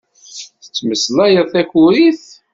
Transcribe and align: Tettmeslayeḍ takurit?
Tettmeslayeḍ 0.63 1.47
takurit? 1.53 2.23